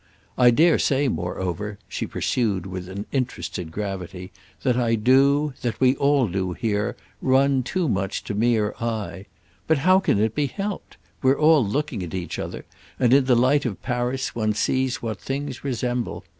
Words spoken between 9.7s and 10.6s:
how can it be